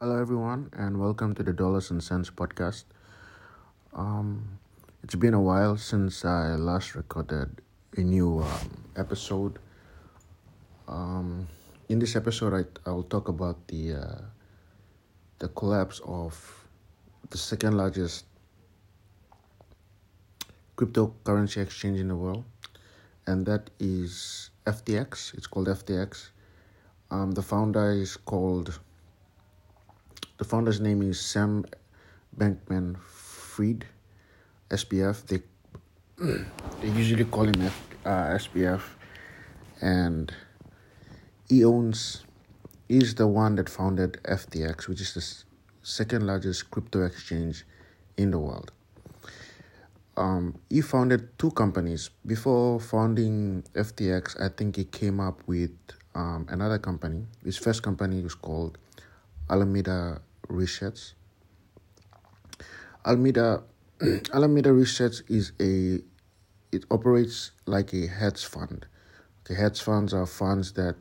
Hello, 0.00 0.16
everyone, 0.16 0.70
and 0.74 1.00
welcome 1.00 1.34
to 1.34 1.42
the 1.42 1.52
Dollars 1.52 1.90
and 1.90 2.00
Cents 2.00 2.30
podcast. 2.30 2.84
Um, 3.92 4.60
it's 5.02 5.16
been 5.16 5.34
a 5.34 5.40
while 5.40 5.76
since 5.76 6.24
I 6.24 6.54
last 6.54 6.94
recorded 6.94 7.60
a 7.96 8.02
new 8.02 8.38
um, 8.38 8.84
episode. 8.94 9.58
Um, 10.86 11.48
in 11.88 11.98
this 11.98 12.14
episode, 12.14 12.54
I 12.54 12.88
I'll 12.88 13.02
talk 13.02 13.26
about 13.26 13.66
the 13.66 13.94
uh, 13.94 14.22
the 15.40 15.48
collapse 15.48 16.00
of 16.06 16.38
the 17.30 17.38
second 17.38 17.76
largest 17.76 18.24
cryptocurrency 20.76 21.56
exchange 21.56 21.98
in 21.98 22.06
the 22.06 22.14
world, 22.14 22.44
and 23.26 23.44
that 23.46 23.70
is 23.80 24.50
FTX. 24.64 25.34
It's 25.34 25.48
called 25.48 25.66
FTX. 25.66 26.30
Um, 27.10 27.32
the 27.32 27.42
founder 27.42 27.90
is 27.90 28.16
called 28.16 28.78
the 30.38 30.44
founder's 30.44 30.80
name 30.80 31.02
is 31.02 31.20
Sam 31.20 31.64
Bankman 32.36 32.96
Fried, 33.00 33.84
SBF. 34.70 35.26
They 35.26 35.42
they 36.80 36.88
usually 36.88 37.24
call 37.24 37.44
him 37.44 37.60
F, 37.60 37.82
uh, 38.04 38.38
SBF, 38.38 38.80
and 39.80 40.32
he 41.48 41.64
owns. 41.64 42.24
He's 42.88 43.16
the 43.16 43.26
one 43.26 43.56
that 43.56 43.68
founded 43.68 44.20
FTX, 44.24 44.88
which 44.88 45.00
is 45.00 45.12
the 45.12 45.26
second 45.82 46.26
largest 46.26 46.70
crypto 46.70 47.04
exchange 47.04 47.66
in 48.16 48.30
the 48.30 48.38
world. 48.38 48.72
Um, 50.16 50.58
he 50.70 50.80
founded 50.80 51.36
two 51.38 51.50
companies. 51.50 52.10
Before 52.24 52.80
founding 52.80 53.64
FTX, 53.74 54.40
I 54.40 54.48
think 54.48 54.76
he 54.76 54.84
came 54.84 55.20
up 55.20 55.42
with 55.46 55.72
um, 56.14 56.46
another 56.48 56.78
company. 56.78 57.26
His 57.44 57.58
first 57.58 57.82
company 57.82 58.22
was 58.22 58.34
called 58.34 58.78
Alameda 59.50 60.22
Research. 60.48 61.14
Alameda 63.04 63.62
Alameda 64.34 64.72
Research 64.72 65.22
is 65.28 65.52
a 65.60 66.00
it 66.70 66.84
operates 66.90 67.52
like 67.66 67.92
a 67.92 68.06
hedge 68.06 68.44
fund. 68.44 68.86
The 69.44 69.54
hedge 69.54 69.80
funds 69.80 70.12
are 70.12 70.26
funds 70.26 70.72
that 70.72 70.96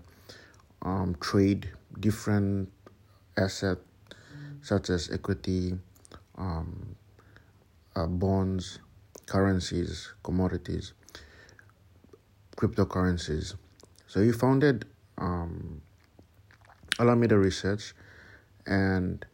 um, 0.82 1.16
trade 1.20 1.70
different 2.00 2.72
assets 3.36 3.82
such 4.62 4.90
as 4.90 5.10
equity, 5.12 5.78
um, 6.38 6.96
uh, 7.96 8.06
bonds, 8.06 8.80
currencies, 9.26 10.14
commodities, 10.24 10.94
cryptocurrencies. 12.56 13.56
So 14.08 14.22
he 14.22 14.32
founded 14.32 14.86
um, 15.18 15.82
Alameda 17.00 17.38
Research, 17.38 17.94
and 18.66 19.26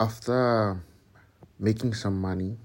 after 0.00 0.82
making 1.58 1.94
some 1.94 2.20
money, 2.20 2.56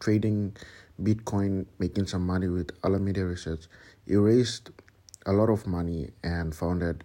trading 0.00 0.56
Bitcoin, 1.02 1.66
making 1.78 2.06
some 2.06 2.26
money 2.26 2.48
with 2.48 2.70
Alameda 2.84 3.24
Research, 3.24 3.66
he 4.06 4.16
raised 4.16 4.70
a 5.26 5.32
lot 5.32 5.48
of 5.50 5.66
money 5.66 6.10
and 6.22 6.54
founded, 6.54 7.04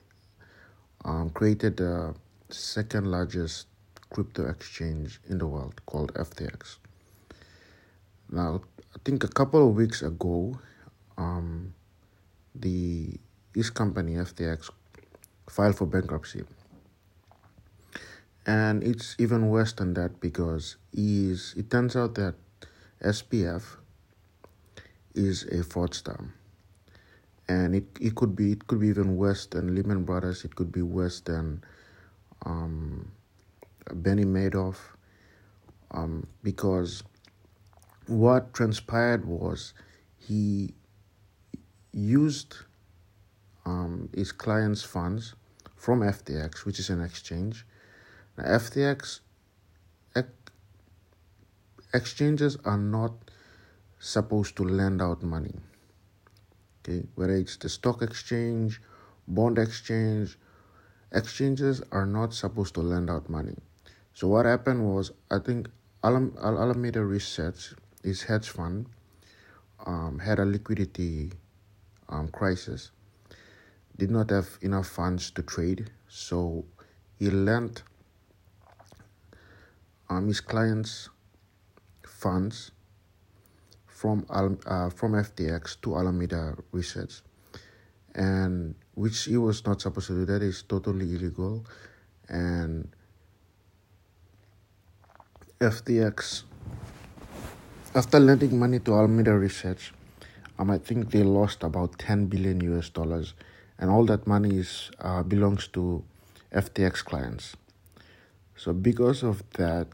um, 1.05 1.29
created 1.29 1.77
the 1.77 2.13
second 2.49 3.09
largest 3.09 3.67
crypto 4.09 4.49
exchange 4.49 5.19
in 5.29 5.37
the 5.37 5.47
world 5.47 5.81
called 5.85 6.13
FTX. 6.13 6.77
Now, 8.31 8.61
I 8.95 8.99
think 9.05 9.23
a 9.23 9.27
couple 9.27 9.67
of 9.67 9.75
weeks 9.75 10.01
ago, 10.01 10.59
um, 11.17 11.73
the 12.55 13.19
this 13.53 13.69
company 13.69 14.13
FTX 14.13 14.69
filed 15.49 15.75
for 15.75 15.85
bankruptcy 15.85 16.43
and 18.45 18.83
it's 18.83 19.15
even 19.19 19.49
worse 19.49 19.73
than 19.73 19.93
that 19.95 20.19
because 20.19 20.77
is 20.93 21.53
it 21.57 21.69
turns 21.69 21.95
out 21.95 22.15
that 22.15 22.35
SBF 23.03 23.63
is 25.15 25.43
a 25.43 25.63
fraudster, 25.63 26.31
and 27.47 27.75
it, 27.75 27.85
it 27.99 28.15
could 28.15 28.35
be 28.35 28.51
it 28.51 28.67
could 28.67 28.79
be 28.79 28.87
even 28.87 29.17
worse 29.17 29.45
than 29.45 29.75
Lehman 29.75 30.03
Brothers. 30.03 30.43
It 30.43 30.55
could 30.55 30.71
be 30.71 30.81
worse 30.81 31.19
than 31.21 31.63
um, 32.45 33.11
Bernie 33.93 34.25
Madoff, 34.25 34.77
um, 35.91 36.27
because 36.43 37.03
what 38.07 38.53
transpired 38.53 39.25
was 39.25 39.73
he 40.17 40.73
used 41.93 42.55
um, 43.65 44.09
his 44.13 44.31
clients' 44.31 44.83
funds 44.83 45.35
from 45.75 46.01
FTX, 46.01 46.65
which 46.65 46.79
is 46.79 46.89
an 46.89 47.01
exchange, 47.01 47.65
FTX 48.39 49.21
exchanges 51.93 52.57
are 52.65 52.77
not 52.77 53.13
supposed 53.99 54.55
to 54.57 54.63
lend 54.63 55.01
out 55.01 55.23
money. 55.23 55.55
Okay, 56.81 57.05
whether 57.15 57.35
it's 57.35 57.57
the 57.57 57.69
stock 57.69 58.01
exchange, 58.01 58.81
bond 59.27 59.57
exchange, 59.57 60.37
exchanges 61.11 61.81
are 61.91 62.05
not 62.05 62.33
supposed 62.33 62.73
to 62.75 62.81
lend 62.81 63.09
out 63.09 63.29
money. 63.29 63.55
So 64.13 64.27
what 64.27 64.45
happened 64.45 64.85
was, 64.85 65.11
I 65.31 65.39
think 65.39 65.69
Alam, 66.03 66.35
Alameda 66.41 67.03
Research, 67.03 67.73
his 68.03 68.23
hedge 68.23 68.49
fund, 68.49 68.87
um, 69.85 70.19
had 70.19 70.39
a 70.39 70.45
liquidity 70.45 71.31
um, 72.07 72.29
crisis. 72.29 72.91
Did 73.97 74.11
not 74.11 74.29
have 74.29 74.57
enough 74.61 74.87
funds 74.87 75.31
to 75.31 75.41
trade, 75.41 75.89
so 76.07 76.65
he 77.17 77.29
lent 77.29 77.83
his 80.27 80.41
clients' 80.41 81.09
funds 82.05 82.71
from 83.85 84.25
uh, 84.29 84.89
from 84.89 85.13
FTX 85.13 85.81
to 85.81 85.97
Alameda 85.97 86.55
Research, 86.71 87.21
and 88.15 88.75
which 88.95 89.25
he 89.25 89.37
was 89.37 89.65
not 89.65 89.81
supposed 89.81 90.07
to 90.07 90.13
do. 90.13 90.25
That 90.25 90.41
is 90.41 90.63
totally 90.63 91.13
illegal, 91.15 91.65
and 92.27 92.87
FTX, 95.59 96.43
after 97.93 98.19
lending 98.19 98.57
money 98.57 98.79
to 98.79 98.93
Alameda 98.93 99.37
Research, 99.37 99.93
um, 100.57 100.71
I 100.71 100.77
think 100.77 101.11
they 101.11 101.23
lost 101.23 101.63
about 101.63 101.99
ten 101.99 102.27
billion 102.27 102.61
US 102.71 102.89
dollars, 102.89 103.33
and 103.77 103.89
all 103.89 104.05
that 104.05 104.25
money 104.25 104.57
is 104.57 104.91
uh, 104.99 105.23
belongs 105.23 105.67
to 105.69 106.03
FTX 106.53 107.03
clients. 107.03 107.55
So 108.59 108.73
because 108.73 109.23
of 109.23 109.41
that, 109.53 109.87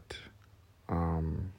um, 0.88 1.52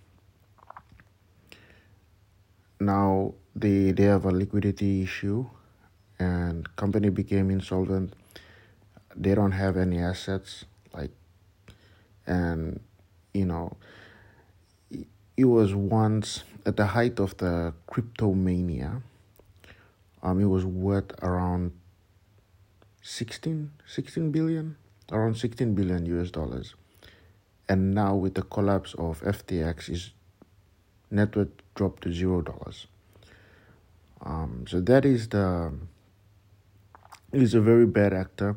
now 2.81 3.34
they 3.56 3.91
they 3.91 4.03
have 4.03 4.25
a 4.25 4.31
liquidity 4.31 5.03
issue, 5.03 5.47
and 6.19 6.68
company 6.75 7.07
became 7.07 7.50
insolvent. 7.50 8.13
They 9.16 9.34
don't 9.35 9.53
have 9.53 9.78
any 9.78 10.00
assets, 10.00 10.66
like, 10.94 11.12
and 12.28 12.81
you 13.34 13.45
know, 13.45 13.78
it 14.91 15.45
was 15.45 15.74
once 15.74 16.44
at 16.66 16.75
the 16.75 16.88
height 16.88 17.22
of 17.22 17.38
the 17.38 17.74
crypto 17.88 18.34
mania. 18.34 19.01
Um, 20.22 20.41
it 20.41 20.51
was 20.51 20.66
worth 20.66 21.13
around 21.24 21.72
16, 23.01 23.72
16 23.85 24.31
billion, 24.31 24.75
around 25.09 25.38
16 25.38 25.74
billion 25.74 26.06
US 26.06 26.31
dollars 26.31 26.75
and 27.69 27.94
now 27.94 28.16
with 28.16 28.35
the 28.35 28.44
collapse 28.44 28.94
of 28.95 29.22
FTX, 29.22 29.89
is 29.89 30.11
net 31.11 31.35
worth 31.35 31.50
dropped 31.75 32.03
to 32.03 32.13
zero 32.13 32.41
dollars. 32.41 32.88
Um, 34.22 34.66
so 34.67 34.79
that 34.81 35.05
is 35.05 35.29
the 35.29 35.73
is 37.31 37.53
a 37.53 37.61
very 37.61 37.85
bad 37.85 38.13
actor, 38.13 38.56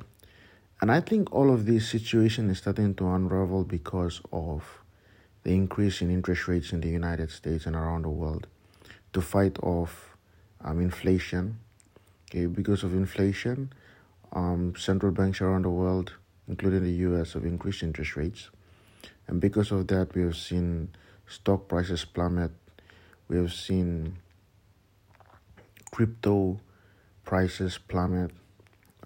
and 0.81 0.91
I 0.91 1.00
think 1.00 1.32
all 1.32 1.53
of 1.53 1.66
this 1.66 1.88
situation 1.88 2.50
is 2.50 2.59
starting 2.59 2.94
to 2.94 3.08
unravel 3.08 3.64
because 3.64 4.20
of 4.32 4.64
the 5.43 5.55
increase 5.55 6.00
in 6.02 6.11
interest 6.11 6.49
rates 6.49 6.73
in 6.73 6.81
the 6.81 6.88
United 6.88 7.31
States 7.31 7.67
and 7.67 7.75
around 7.75 8.02
the 8.02 8.11
world 8.11 8.46
to 9.12 9.20
fight 9.20 9.58
off 9.62 10.17
um, 10.62 10.81
inflation. 10.81 11.58
Okay, 12.31 12.46
because 12.46 12.85
of 12.85 12.94
inflation, 12.94 13.73
um, 14.32 14.75
central 14.76 15.11
banks 15.11 15.40
around 15.40 15.64
the 15.64 15.70
world, 15.70 16.12
including 16.46 16.85
the 16.85 16.93
U.S., 17.08 17.32
have 17.32 17.44
increased 17.44 17.82
interest 17.82 18.14
rates 18.14 18.50
and 19.31 19.41
because 19.41 19.71
of 19.71 19.87
that, 19.87 20.12
we 20.17 20.23
have 20.23 20.37
seen 20.37 20.91
stock 21.29 21.69
prices 21.69 22.05
plummet. 22.05 22.50
We 23.29 23.37
have 23.37 23.53
seen 23.53 24.19
crypto 25.93 26.59
prices 27.25 27.79
plummet. 27.79 28.32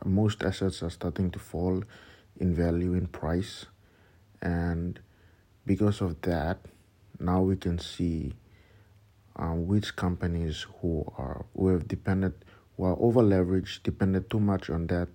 Most 0.03 0.43
assets 0.43 0.83
are 0.83 0.89
starting 0.89 1.31
to 1.33 1.39
fall 1.39 1.85
in 2.41 2.55
value, 2.55 2.95
in 2.95 3.07
price. 3.07 3.67
And 4.41 4.99
because 5.67 6.01
of 6.01 6.23
that, 6.23 6.59
now 7.21 7.43
we 7.43 7.57
can 7.57 7.79
see 7.79 8.33
um, 9.37 9.67
which 9.67 9.95
companies 9.95 10.67
who 10.81 11.05
are 11.19 11.45
who 11.55 11.69
have 11.69 11.87
depended 11.87 12.33
who 12.79 12.85
are 12.85 12.97
over 12.99 13.21
leveraged, 13.21 13.83
depended 13.83 14.31
too 14.31 14.41
much 14.41 14.71
on 14.71 14.87
that, 14.87 15.09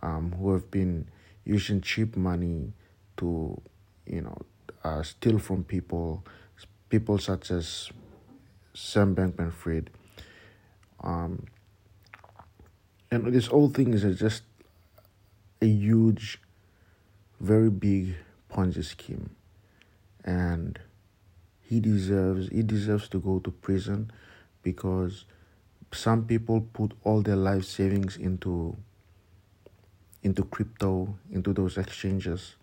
um, 0.00 0.32
who 0.38 0.54
have 0.54 0.70
been 0.70 1.08
using 1.44 1.82
cheap 1.82 2.16
money 2.16 2.72
to, 3.18 3.60
you 4.12 4.20
know, 4.20 4.36
uh, 4.84 5.02
steal 5.02 5.38
from 5.38 5.64
people, 5.64 6.22
people 6.90 7.18
such 7.18 7.50
as 7.50 7.90
Sam 8.74 9.16
Bankman 9.16 9.52
Fried. 9.52 9.90
Um, 11.00 11.46
and 13.10 13.32
this 13.32 13.46
whole 13.46 13.70
thing 13.70 13.94
is 13.94 14.02
just 14.18 14.42
a 15.62 15.66
huge, 15.66 16.40
very 17.40 17.70
big 17.70 18.14
Ponzi 18.52 18.84
scheme. 18.84 19.30
And 20.24 20.78
he 21.62 21.80
deserves 21.80 22.48
he 22.48 22.62
deserves 22.62 23.08
to 23.08 23.18
go 23.18 23.38
to 23.40 23.50
prison 23.50 24.12
because 24.62 25.24
some 25.90 26.26
people 26.26 26.60
put 26.72 26.92
all 27.02 27.22
their 27.22 27.36
life 27.36 27.64
savings 27.64 28.16
into 28.16 28.76
into 30.22 30.44
crypto 30.44 31.16
into 31.32 31.52
those 31.52 31.76
exchanges 31.76 32.54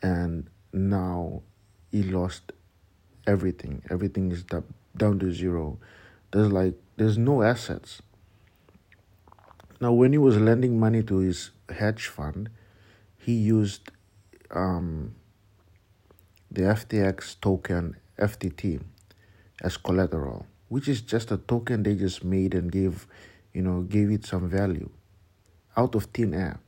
and 0.00 0.48
now 0.72 1.42
he 1.90 2.02
lost 2.02 2.52
everything 3.26 3.82
everything 3.90 4.30
is 4.32 4.44
down 4.96 5.18
to 5.18 5.32
zero 5.32 5.78
there's 6.32 6.50
like 6.50 6.74
there's 6.96 7.18
no 7.18 7.42
assets 7.42 8.02
now 9.80 9.92
when 9.92 10.12
he 10.12 10.18
was 10.18 10.36
lending 10.36 10.78
money 10.78 11.02
to 11.02 11.18
his 11.18 11.50
hedge 11.68 12.06
fund 12.06 12.48
he 13.16 13.32
used 13.32 13.90
um, 14.50 15.14
the 16.50 16.62
ftx 16.62 17.36
token 17.40 17.96
ftt 18.18 18.82
as 19.62 19.76
collateral 19.76 20.46
which 20.72 20.88
is 20.88 21.02
just 21.02 21.30
a 21.30 21.36
token 21.36 21.82
they 21.82 21.94
just 21.94 22.24
made 22.24 22.54
and 22.54 22.72
gave, 22.72 23.06
you 23.52 23.60
know, 23.60 23.82
gave 23.82 24.10
it 24.10 24.24
some 24.24 24.48
value 24.48 24.88
out 25.76 25.94
of 25.94 26.04
thin 26.14 26.32
air. 26.32 26.58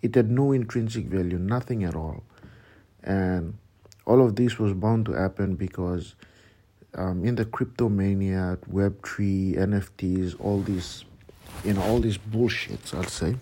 It 0.00 0.14
had 0.14 0.30
no 0.30 0.52
intrinsic 0.52 1.06
value, 1.06 1.36
nothing 1.36 1.82
at 1.82 1.96
all. 1.96 2.22
And 3.02 3.58
all 4.06 4.24
of 4.24 4.36
this 4.36 4.58
was 4.58 4.72
bound 4.72 5.06
to 5.06 5.12
happen 5.12 5.54
because 5.54 6.14
um, 6.94 7.24
in 7.24 7.34
the 7.34 7.44
crypto 7.44 7.88
mania, 7.88 8.58
Web3, 8.70 9.56
NFTs, 9.56 10.36
all 10.40 10.60
these, 10.62 11.04
you 11.64 11.74
know, 11.74 11.82
all 11.82 12.00
these 12.00 12.18
bullshits, 12.18 12.94
I'd 12.94 13.08
say. 13.08 13.36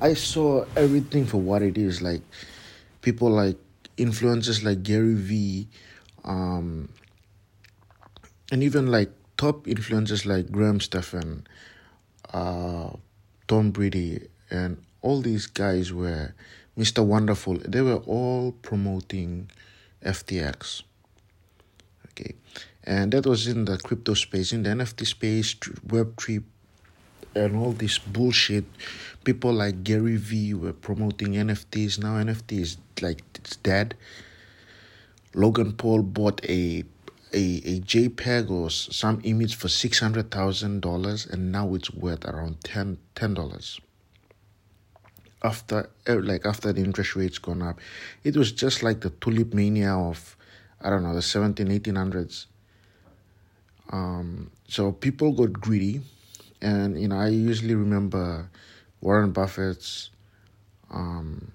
I 0.00 0.14
saw 0.14 0.64
everything 0.76 1.26
for 1.26 1.38
what 1.38 1.62
it 1.62 1.76
is. 1.76 2.00
Like 2.00 2.22
people 3.02 3.30
like 3.30 3.58
influencers 3.96 4.64
like 4.64 4.82
Gary 4.82 5.14
Vee, 5.14 5.68
um, 6.24 6.88
and 8.50 8.62
even 8.62 8.86
like 8.86 9.10
top 9.36 9.66
influencers 9.66 10.24
like 10.24 10.50
Graham 10.50 10.80
Stephan, 10.80 11.46
uh, 12.32 12.90
Tom 13.46 13.70
Brady, 13.70 14.28
and 14.50 14.82
all 15.02 15.20
these 15.20 15.46
guys 15.46 15.92
were 15.92 16.34
Mr. 16.80 17.04
Wonderful. 17.04 17.58
They 17.58 17.82
were 17.82 18.02
all 18.06 18.52
promoting 18.62 19.50
FTX. 20.02 20.82
Okay, 22.06 22.34
and 22.84 23.12
that 23.12 23.26
was 23.26 23.46
in 23.46 23.66
the 23.66 23.76
crypto 23.76 24.14
space, 24.14 24.54
in 24.54 24.62
the 24.62 24.70
NFT 24.70 25.06
space, 25.06 25.54
Web3, 25.86 26.42
and 27.34 27.54
all 27.54 27.72
this 27.72 27.98
bullshit. 27.98 28.64
People 29.24 29.52
like 29.52 29.84
Gary 29.84 30.16
Vee 30.16 30.54
were 30.54 30.72
promoting 30.72 31.34
NFTs. 31.34 31.98
Now 31.98 32.14
NFT 32.16 32.52
is 32.60 32.78
like 33.02 33.22
it's 33.34 33.56
dead. 33.56 33.94
Logan 35.34 35.74
Paul 35.74 36.00
bought 36.00 36.42
a 36.48 36.84
a, 37.34 37.44
a 37.64 37.80
JPEG 37.80 38.50
or 38.50 38.70
some 38.70 39.20
image 39.22 39.54
for 39.54 39.68
six 39.68 39.98
hundred 39.98 40.30
thousand 40.30 40.80
dollars, 40.80 41.26
and 41.26 41.52
now 41.52 41.74
it's 41.74 41.92
worth 41.92 42.24
around 42.24 42.64
ten 42.64 42.96
ten 43.14 43.34
dollars. 43.34 43.80
After 45.42 45.88
eh, 46.06 46.14
like 46.14 46.44
after 46.44 46.72
the 46.72 46.82
interest 46.82 47.16
rates 47.16 47.38
gone 47.38 47.62
up, 47.62 47.80
it 48.24 48.36
was 48.36 48.52
just 48.52 48.82
like 48.82 49.00
the 49.00 49.10
tulip 49.10 49.54
mania 49.54 49.94
of 49.94 50.36
I 50.80 50.90
don't 50.90 51.02
know 51.02 51.14
the 51.14 51.22
17, 51.22 51.66
1800s. 51.66 52.46
Um, 53.90 54.50
so 54.68 54.92
people 54.92 55.32
got 55.32 55.52
greedy, 55.52 56.02
and 56.60 57.00
you 57.00 57.08
know 57.08 57.16
I 57.18 57.28
usually 57.28 57.74
remember 57.74 58.48
Warren 59.00 59.32
Buffett's. 59.32 60.10
Um, 60.90 61.52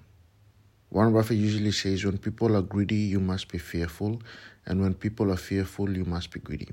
Warren 0.90 1.12
Buffett 1.12 1.36
usually 1.36 1.72
says, 1.72 2.04
when 2.04 2.16
people 2.16 2.56
are 2.56 2.62
greedy, 2.62 2.94
you 2.94 3.20
must 3.20 3.48
be 3.48 3.58
fearful. 3.58 4.22
And 4.64 4.80
when 4.80 4.94
people 4.94 5.30
are 5.30 5.36
fearful, 5.36 5.90
you 5.94 6.04
must 6.04 6.30
be 6.30 6.40
greedy 6.40 6.68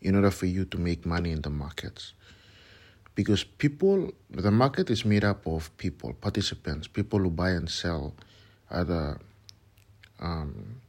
in 0.00 0.14
order 0.14 0.30
for 0.30 0.46
you 0.46 0.64
to 0.66 0.78
make 0.78 1.04
money 1.04 1.32
in 1.32 1.42
the 1.42 1.50
markets. 1.50 2.14
Because 3.20 3.44
people, 3.44 4.10
the 4.30 4.50
market 4.50 4.88
is 4.88 5.04
made 5.04 5.24
up 5.24 5.46
of 5.46 5.76
people, 5.76 6.14
participants, 6.14 6.88
people 6.88 7.18
who 7.18 7.28
buy 7.28 7.50
and 7.50 7.68
sell 7.68 8.14
other 8.70 9.20
um, 10.20 10.80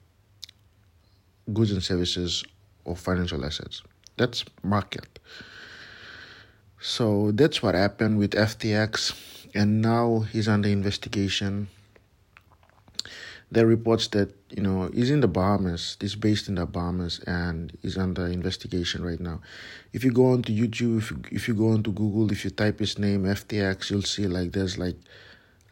goods 1.51 1.71
and 1.73 1.83
services 1.83 2.45
or 2.85 2.95
financial 2.95 3.43
assets. 3.43 3.83
That's 4.15 4.45
market. 4.63 5.19
So 6.79 7.31
that's 7.31 7.61
what 7.61 7.75
happened 7.75 8.17
with 8.17 8.31
FTX, 8.31 9.13
and 9.53 9.81
now 9.81 10.21
he's 10.31 10.47
under 10.47 10.69
investigation 10.69 11.67
there 13.51 13.65
are 13.65 13.67
reports 13.67 14.07
that 14.07 14.33
you 14.49 14.63
know 14.63 14.89
he's 14.93 15.11
in 15.11 15.19
the 15.19 15.27
Bahamas. 15.27 15.97
He's 15.99 16.15
based 16.15 16.47
in 16.47 16.55
the 16.55 16.65
Bahamas 16.65 17.19
and 17.27 17.77
is 17.83 17.97
under 17.97 18.25
investigation 18.27 19.03
right 19.03 19.19
now. 19.19 19.41
If 19.91 20.05
you 20.05 20.11
go 20.11 20.31
onto 20.31 20.53
YouTube, 20.53 20.99
if 20.99 21.11
you, 21.11 21.21
if 21.31 21.47
you 21.49 21.53
go 21.53 21.71
onto 21.71 21.91
Google, 21.91 22.31
if 22.31 22.45
you 22.45 22.49
type 22.51 22.79
his 22.79 22.97
name 22.97 23.23
FTX, 23.23 23.89
you'll 23.89 24.03
see 24.03 24.27
like 24.27 24.53
there's 24.53 24.77
like 24.77 24.95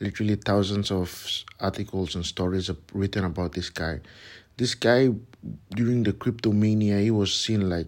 literally 0.02 0.36
thousands 0.36 0.92
of 0.92 1.44
articles 1.60 2.16
and 2.16 2.26
stories 2.26 2.70
written 2.94 3.24
about 3.24 3.54
this 3.54 3.70
guy. 3.70 4.02
This 4.58 4.76
guy 4.76 5.10
during 5.70 6.04
the 6.04 6.12
crypto 6.12 6.52
mania, 6.52 7.00
he 7.00 7.12
was 7.12 7.34
seen 7.34 7.70
like 7.70 7.88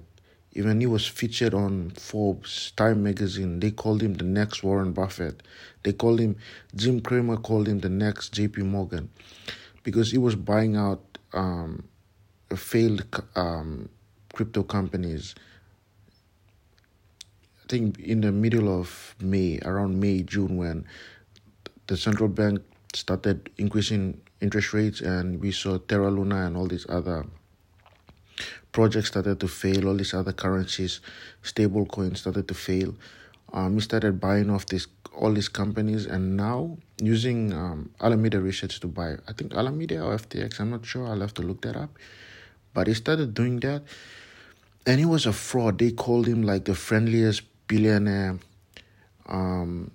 even 0.54 0.80
he 0.80 0.88
was 0.88 1.06
featured 1.06 1.54
on 1.54 1.92
Forbes, 1.92 2.72
Time 2.78 3.04
magazine. 3.04 3.60
They 3.60 3.72
called 3.72 4.02
him 4.02 4.14
the 4.14 4.24
next 4.24 4.64
Warren 4.64 4.94
Buffett. 4.94 5.44
They 5.84 5.92
called 5.92 6.22
him 6.22 6.38
Jim 6.74 7.02
Cramer 7.02 7.36
called 7.36 7.68
him 7.68 7.80
the 7.80 7.90
next 7.90 8.32
J.P. 8.32 8.62
Morgan 8.64 9.10
because 9.84 10.12
he 10.12 10.18
was 10.18 10.36
buying 10.36 10.76
out 10.76 11.18
um, 11.34 11.88
failed 12.56 13.06
um, 13.36 13.90
crypto 14.34 14.64
companies. 14.64 15.36
I 17.64 17.68
think 17.68 18.00
in 18.00 18.22
the 18.22 18.32
middle 18.32 18.68
of 18.68 19.16
May, 19.20 19.60
around 19.64 20.00
May, 20.00 20.24
June, 20.24 20.58
when 20.58 20.86
the 21.88 21.98
central 21.98 22.30
bank 22.30 22.62
started 22.94 23.50
increasing 23.58 24.20
interest 24.42 24.74
rates, 24.74 25.02
and 25.02 25.40
we 25.40 25.52
saw 25.52 25.78
Terra 25.78 26.10
Luna 26.10 26.46
and 26.46 26.58
all 26.58 26.68
these 26.68 26.86
other 26.90 27.26
projects 28.72 29.08
started 29.08 29.40
to 29.40 29.48
fail, 29.48 29.88
all 29.88 29.96
these 29.96 30.14
other 30.14 30.34
currencies, 30.34 31.00
stable 31.42 31.86
coins 31.86 32.22
started 32.22 32.48
to 32.48 32.54
fail. 32.54 32.96
Um, 33.54 33.76
he 33.76 33.82
started 33.82 34.20
buying 34.20 34.50
off 34.50 34.66
this 34.66 34.88
all 35.16 35.34
these 35.34 35.50
companies 35.50 36.06
and 36.06 36.38
now 36.38 36.78
using 37.02 37.54
um, 37.54 37.92
Alameda 38.02 38.40
Research 38.40 38.80
to 38.80 38.88
buy, 38.88 39.18
I 39.28 39.34
think 39.34 39.54
Alameda 39.54 40.04
or 40.04 40.16
FTX, 40.16 40.60
I'm 40.60 40.72
not 40.72 40.86
sure, 40.86 41.08
I'll 41.08 41.20
have 41.20 41.34
to 41.36 41.42
look 41.42 41.62
that 41.62 41.76
up. 41.76 41.90
But 42.74 42.88
he 42.88 42.94
started 42.94 43.34
doing 43.34 43.60
that 43.62 43.84
and 44.86 45.00
he 45.00 45.06
was 45.06 45.26
a 45.26 45.34
fraud. 45.34 45.78
They 45.78 45.92
called 45.92 46.28
him 46.28 46.44
like 46.44 46.66
the 46.66 46.76
friendliest 46.76 47.44
billionaire. 47.68 48.40
Um, 49.28 49.92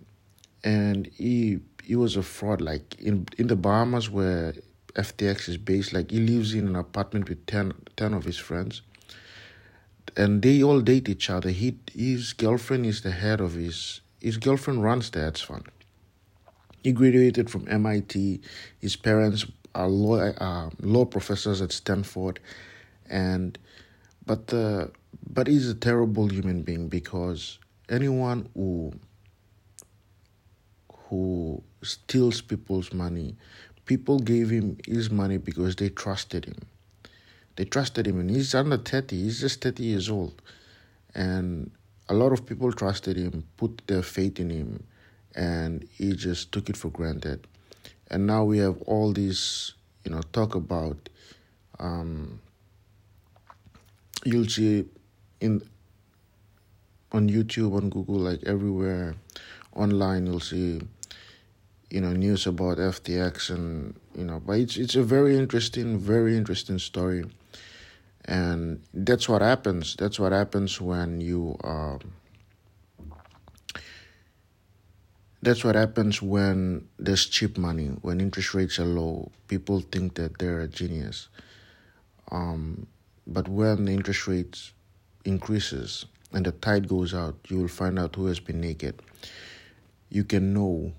and 0.62 1.06
he 1.06 1.60
he 1.82 1.96
was 1.96 2.16
a 2.16 2.22
fraud. 2.22 2.60
Like 2.60 2.96
in 3.00 3.26
in 3.38 3.48
the 3.48 3.56
Bahamas 3.56 4.10
where 4.10 4.54
FTX 4.94 5.48
is 5.48 5.56
based, 5.56 5.92
like 5.92 6.10
he 6.10 6.20
lives 6.20 6.54
in 6.54 6.68
an 6.68 6.76
apartment 6.76 7.28
with 7.28 7.44
10, 7.46 7.74
10 7.96 8.14
of 8.14 8.24
his 8.24 8.38
friends. 8.38 8.82
And 10.16 10.40
they 10.40 10.62
all 10.62 10.80
date 10.80 11.08
each 11.08 11.28
other. 11.28 11.50
He 11.50 11.78
his 11.92 12.32
girlfriend 12.32 12.86
is 12.86 13.02
the 13.02 13.10
head 13.10 13.40
of 13.40 13.54
his 13.54 14.00
his 14.26 14.38
girlfriend 14.38 14.82
runs 14.82 15.08
the 15.10 15.20
hedge 15.20 15.44
fund. 15.44 15.68
He 16.82 16.90
graduated 16.90 17.48
from 17.48 17.68
MIT. 17.68 18.40
His 18.80 18.96
parents 18.96 19.46
are 19.72 19.86
law, 19.86 20.16
uh, 20.16 20.70
law 20.80 21.04
professors 21.04 21.62
at 21.62 21.70
Stanford, 21.70 22.40
and 23.08 23.56
but 24.26 24.48
the 24.48 24.90
but 25.30 25.46
he's 25.46 25.68
a 25.68 25.76
terrible 25.76 26.26
human 26.26 26.62
being 26.62 26.88
because 26.88 27.60
anyone 27.88 28.48
who 28.54 28.94
who 31.04 31.62
steals 31.82 32.40
people's 32.40 32.92
money, 32.92 33.36
people 33.84 34.18
gave 34.18 34.50
him 34.50 34.76
his 34.88 35.08
money 35.08 35.36
because 35.36 35.76
they 35.76 35.88
trusted 35.88 36.46
him. 36.46 36.58
They 37.54 37.64
trusted 37.64 38.08
him, 38.08 38.18
and 38.18 38.28
he's 38.28 38.56
under 38.56 38.76
thirty. 38.76 39.22
He's 39.22 39.40
just 39.40 39.60
thirty 39.60 39.84
years 39.84 40.10
old, 40.10 40.42
and 41.14 41.70
a 42.08 42.14
lot 42.14 42.32
of 42.32 42.46
people 42.46 42.72
trusted 42.72 43.16
him, 43.16 43.44
put 43.56 43.82
their 43.86 44.02
faith 44.02 44.38
in 44.38 44.50
him, 44.50 44.84
and 45.34 45.88
he 45.92 46.12
just 46.12 46.52
took 46.52 46.68
it 46.68 46.76
for 46.76 46.88
granted. 46.88 47.46
And 48.10 48.26
now 48.26 48.44
we 48.44 48.58
have 48.58 48.80
all 48.82 49.12
these, 49.12 49.74
you 50.04 50.10
know, 50.12 50.20
talk 50.32 50.54
about. 50.54 51.08
Um, 51.78 52.40
you'll 54.24 54.48
see 54.48 54.84
in 55.40 55.62
on 57.12 57.28
YouTube, 57.28 57.76
on 57.76 57.90
Google, 57.90 58.16
like 58.16 58.42
everywhere, 58.44 59.14
online, 59.74 60.26
you'll 60.26 60.40
see 60.40 60.80
you 61.90 62.00
know 62.00 62.12
news 62.12 62.46
about 62.46 62.78
FTX 62.78 63.50
and 63.50 63.94
you 64.16 64.24
know 64.24 64.40
but 64.44 64.58
it's 64.58 64.76
it's 64.76 64.96
a 64.96 65.02
very 65.02 65.36
interesting 65.36 65.98
very 65.98 66.36
interesting 66.36 66.78
story 66.78 67.24
and 68.26 68.82
that's 68.92 69.28
what 69.28 69.42
happens. 69.42 69.96
That's 69.96 70.18
what 70.18 70.32
happens 70.32 70.80
when 70.80 71.20
you 71.20 71.56
um, 71.62 72.00
that's 75.42 75.62
what 75.62 75.76
happens 75.76 76.20
when 76.20 76.88
there's 76.98 77.26
cheap 77.26 77.56
money 77.56 77.86
when 78.02 78.20
interest 78.20 78.52
rates 78.54 78.78
are 78.78 78.84
low. 78.84 79.30
People 79.46 79.80
think 79.80 80.14
that 80.14 80.38
they're 80.38 80.60
a 80.60 80.68
genius. 80.68 81.28
Um, 82.32 82.88
but 83.26 83.48
when 83.48 83.84
the 83.84 83.92
interest 83.92 84.26
rates 84.26 84.72
increases 85.24 86.06
and 86.32 86.44
the 86.44 86.52
tide 86.52 86.88
goes 86.88 87.14
out 87.14 87.36
you 87.48 87.58
will 87.58 87.68
find 87.68 87.98
out 87.98 88.16
who 88.16 88.26
has 88.26 88.40
been 88.40 88.60
naked. 88.60 89.00
You 90.08 90.24
can 90.24 90.52
know 90.52 90.92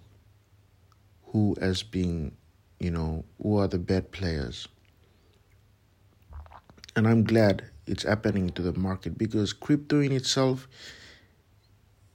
who 1.27 1.55
has 1.59 1.83
been 1.83 2.31
you 2.79 2.91
know 2.91 3.25
who 3.41 3.57
are 3.57 3.67
the 3.67 3.79
bad 3.79 4.11
players 4.11 4.67
and 6.97 7.07
I'm 7.07 7.23
glad 7.23 7.63
it's 7.85 8.03
happening 8.03 8.49
to 8.49 8.63
the 8.63 8.73
market 8.77 9.19
because 9.19 9.53
crypto 9.53 9.99
in 9.99 10.11
itself, 10.11 10.67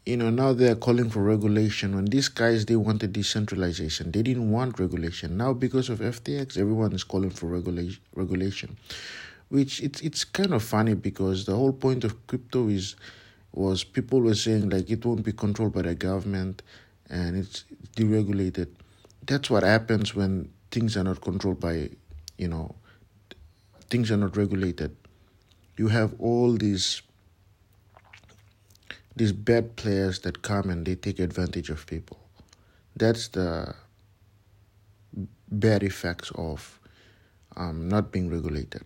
you 0.04 0.16
know, 0.16 0.28
now 0.28 0.52
they're 0.52 0.74
calling 0.74 1.08
for 1.08 1.22
regulation. 1.22 1.94
When 1.94 2.06
these 2.06 2.28
guys 2.28 2.66
they 2.66 2.74
wanted 2.74 3.12
decentralization, 3.12 4.10
they 4.10 4.22
didn't 4.22 4.50
want 4.50 4.80
regulation. 4.80 5.36
Now 5.36 5.52
because 5.52 5.88
of 5.88 6.00
FTX, 6.00 6.58
everyone 6.58 6.92
is 6.92 7.04
calling 7.04 7.30
for 7.30 7.46
regulation. 7.46 8.00
Regulation, 8.16 8.76
which 9.50 9.80
it's 9.80 10.00
it's 10.00 10.24
kind 10.24 10.52
of 10.52 10.64
funny 10.64 10.94
because 10.94 11.44
the 11.44 11.54
whole 11.54 11.72
point 11.72 12.02
of 12.02 12.26
crypto 12.26 12.68
is 12.68 12.96
was 13.52 13.84
people 13.84 14.20
were 14.20 14.34
saying 14.34 14.68
like 14.68 14.90
it 14.90 15.04
won't 15.06 15.24
be 15.24 15.32
controlled 15.32 15.74
by 15.74 15.82
the 15.82 15.94
government 15.94 16.60
and 17.08 17.36
it's 17.36 17.62
deregulated. 17.94 18.66
That's 19.24 19.48
what 19.48 19.62
happens 19.62 20.12
when 20.12 20.50
things 20.72 20.96
are 20.96 21.04
not 21.04 21.20
controlled 21.20 21.60
by, 21.60 21.90
you 22.36 22.48
know, 22.48 22.74
things 23.92 24.10
are 24.10 24.16
not 24.16 24.34
regulated. 24.38 24.96
You 25.76 25.88
have 25.88 26.14
all 26.18 26.56
these 26.56 27.02
these 29.14 29.32
bad 29.32 29.76
players 29.76 30.20
that 30.20 30.40
come 30.40 30.70
and 30.70 30.86
they 30.86 30.94
take 30.94 31.18
advantage 31.18 31.68
of 31.68 31.86
people. 31.86 32.16
That's 32.96 33.28
the 33.28 33.74
bad 35.50 35.82
effects 35.82 36.32
of 36.34 36.80
um, 37.56 37.90
not 37.90 38.10
being 38.10 38.30
regulated. 38.30 38.82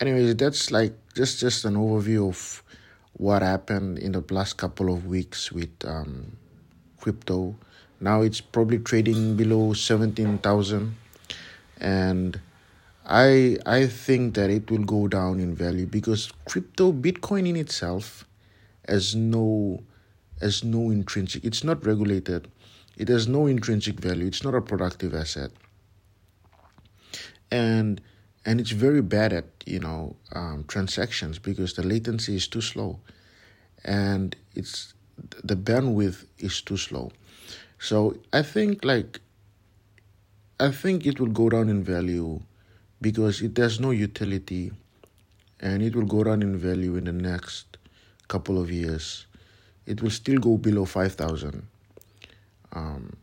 Anyways, 0.00 0.36
that's 0.36 0.70
like 0.70 0.92
just 1.14 1.40
just 1.40 1.64
an 1.64 1.74
overview 1.74 2.28
of 2.28 2.62
what 3.14 3.40
happened 3.40 3.98
in 3.98 4.12
the 4.12 4.22
last 4.30 4.58
couple 4.58 4.92
of 4.92 5.06
weeks 5.06 5.50
with 5.50 5.72
um, 5.86 6.36
crypto. 7.00 7.56
Now 8.00 8.20
it's 8.20 8.42
probably 8.42 8.80
trading 8.80 9.36
below 9.36 9.72
seventeen 9.72 10.36
thousand, 10.38 10.94
and 11.80 12.38
I 13.08 13.58
I 13.64 13.86
think 13.86 14.34
that 14.34 14.50
it 14.50 14.70
will 14.70 14.84
go 14.84 15.08
down 15.08 15.40
in 15.40 15.54
value 15.54 15.86
because 15.86 16.30
crypto 16.44 16.92
Bitcoin 16.92 17.48
in 17.48 17.56
itself 17.56 18.26
has 18.86 19.14
no 19.14 19.82
has 20.40 20.62
no 20.62 20.90
intrinsic 20.90 21.44
it's 21.44 21.64
not 21.64 21.84
regulated. 21.86 22.48
It 22.96 23.08
has 23.08 23.26
no 23.28 23.46
intrinsic 23.46 24.00
value. 24.00 24.26
It's 24.26 24.44
not 24.44 24.54
a 24.54 24.60
productive 24.60 25.14
asset. 25.14 25.50
And 27.50 28.00
and 28.44 28.60
it's 28.60 28.70
very 28.70 29.02
bad 29.02 29.32
at, 29.32 29.46
you 29.66 29.80
know, 29.80 30.16
um, 30.32 30.64
transactions 30.68 31.38
because 31.38 31.74
the 31.74 31.82
latency 31.82 32.36
is 32.36 32.46
too 32.48 32.60
slow. 32.60 33.00
And 33.84 34.36
it's 34.54 34.94
the 35.42 35.56
bandwidth 35.56 36.26
is 36.38 36.60
too 36.60 36.76
slow. 36.76 37.12
So 37.78 38.18
I 38.32 38.42
think 38.42 38.84
like 38.84 39.20
I 40.60 40.70
think 40.72 41.06
it 41.06 41.20
will 41.20 41.28
go 41.42 41.48
down 41.48 41.68
in 41.68 41.82
value 41.82 42.42
because 43.00 43.42
it 43.42 43.56
has 43.56 43.78
no 43.80 43.90
utility 43.90 44.72
and 45.60 45.82
it 45.82 45.94
will 45.94 46.06
go 46.06 46.24
down 46.24 46.42
in 46.42 46.56
value 46.56 46.96
in 46.96 47.04
the 47.04 47.12
next 47.12 47.78
couple 48.28 48.60
of 48.60 48.70
years. 48.70 49.26
It 49.86 50.02
will 50.02 50.10
still 50.10 50.38
go 50.38 50.56
below 50.56 50.84
5,000, 50.84 51.66
um, 52.72 53.16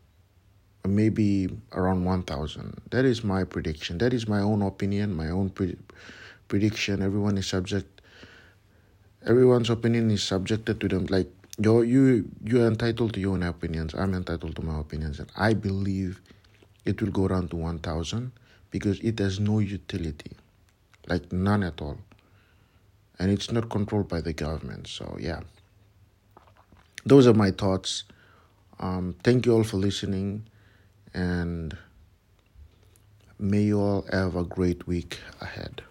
maybe 0.84 1.48
around 1.72 2.04
1,000. 2.04 2.80
That 2.90 3.04
is 3.04 3.22
my 3.22 3.44
prediction. 3.44 3.98
That 3.98 4.12
is 4.12 4.26
my 4.28 4.40
own 4.40 4.62
opinion, 4.62 5.14
my 5.14 5.30
own 5.30 5.50
pre- 5.50 5.76
prediction. 6.48 7.02
Everyone 7.02 7.38
is 7.38 7.46
subject. 7.46 8.00
Everyone's 9.24 9.70
opinion 9.70 10.10
is 10.10 10.22
subjected 10.22 10.80
to 10.80 10.88
them. 10.88 11.06
Like 11.06 11.30
you, 11.58 11.82
you, 11.82 12.30
you're 12.44 12.66
entitled 12.66 13.14
to 13.14 13.20
your 13.20 13.34
own 13.34 13.42
opinions. 13.42 13.94
I'm 13.94 14.14
entitled 14.14 14.56
to 14.56 14.62
my 14.62 14.80
opinions, 14.80 15.20
and 15.20 15.30
I 15.36 15.54
believe 15.54 16.20
it 16.84 17.00
will 17.00 17.10
go 17.10 17.28
down 17.28 17.48
to 17.48 17.56
1,000 17.56 18.32
because 18.78 19.00
it 19.00 19.18
has 19.18 19.40
no 19.40 19.58
utility, 19.58 20.32
like 21.08 21.32
none 21.32 21.62
at 21.62 21.80
all. 21.80 21.98
And 23.18 23.30
it's 23.30 23.50
not 23.50 23.70
controlled 23.70 24.08
by 24.08 24.20
the 24.20 24.34
government. 24.34 24.86
So, 24.88 25.16
yeah. 25.18 25.40
Those 27.06 27.26
are 27.26 27.32
my 27.32 27.50
thoughts. 27.50 28.04
Um, 28.78 29.14
thank 29.24 29.46
you 29.46 29.54
all 29.54 29.64
for 29.64 29.78
listening. 29.78 30.44
And 31.14 31.74
may 33.38 33.62
you 33.62 33.80
all 33.80 34.04
have 34.12 34.36
a 34.36 34.44
great 34.44 34.86
week 34.86 35.20
ahead. 35.40 35.82